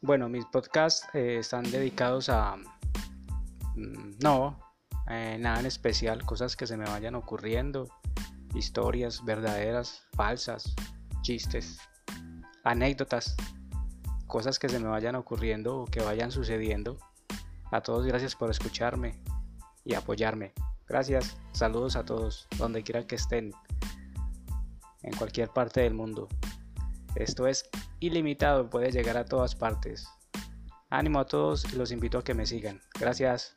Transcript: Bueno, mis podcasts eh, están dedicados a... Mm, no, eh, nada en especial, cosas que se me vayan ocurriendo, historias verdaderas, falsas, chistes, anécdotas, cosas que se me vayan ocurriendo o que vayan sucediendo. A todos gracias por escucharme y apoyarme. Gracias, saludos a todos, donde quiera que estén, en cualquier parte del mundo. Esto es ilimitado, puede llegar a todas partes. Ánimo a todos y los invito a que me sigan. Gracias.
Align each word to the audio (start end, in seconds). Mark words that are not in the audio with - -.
Bueno, 0.00 0.28
mis 0.28 0.44
podcasts 0.46 1.08
eh, 1.12 1.38
están 1.40 1.68
dedicados 1.68 2.28
a... 2.28 2.56
Mm, 3.74 4.18
no, 4.22 4.56
eh, 5.10 5.36
nada 5.40 5.58
en 5.58 5.66
especial, 5.66 6.24
cosas 6.24 6.56
que 6.56 6.68
se 6.68 6.76
me 6.76 6.84
vayan 6.84 7.16
ocurriendo, 7.16 7.88
historias 8.54 9.24
verdaderas, 9.24 10.06
falsas, 10.12 10.72
chistes, 11.22 11.80
anécdotas, 12.62 13.36
cosas 14.28 14.60
que 14.60 14.68
se 14.68 14.78
me 14.78 14.88
vayan 14.88 15.16
ocurriendo 15.16 15.80
o 15.80 15.84
que 15.84 16.00
vayan 16.00 16.30
sucediendo. 16.30 16.96
A 17.72 17.80
todos 17.80 18.06
gracias 18.06 18.36
por 18.36 18.50
escucharme 18.50 19.20
y 19.84 19.94
apoyarme. 19.94 20.52
Gracias, 20.86 21.36
saludos 21.50 21.96
a 21.96 22.04
todos, 22.04 22.46
donde 22.56 22.84
quiera 22.84 23.04
que 23.04 23.16
estén, 23.16 23.52
en 25.02 25.16
cualquier 25.16 25.48
parte 25.48 25.80
del 25.80 25.94
mundo. 25.94 26.28
Esto 27.18 27.48
es 27.48 27.68
ilimitado, 27.98 28.70
puede 28.70 28.92
llegar 28.92 29.16
a 29.16 29.24
todas 29.24 29.56
partes. 29.56 30.06
Ánimo 30.88 31.18
a 31.18 31.26
todos 31.26 31.64
y 31.72 31.76
los 31.76 31.90
invito 31.90 32.18
a 32.18 32.24
que 32.24 32.32
me 32.32 32.46
sigan. 32.46 32.80
Gracias. 32.98 33.56